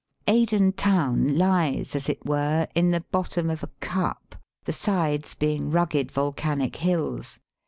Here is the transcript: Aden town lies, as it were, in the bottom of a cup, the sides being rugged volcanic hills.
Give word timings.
Aden 0.25 0.71
town 0.73 1.37
lies, 1.37 1.93
as 1.93 2.09
it 2.09 2.25
were, 2.25 2.67
in 2.73 2.89
the 2.89 3.01
bottom 3.11 3.51
of 3.51 3.61
a 3.61 3.67
cup, 3.81 4.33
the 4.63 4.73
sides 4.73 5.35
being 5.35 5.69
rugged 5.69 6.11
volcanic 6.11 6.77
hills. 6.77 7.37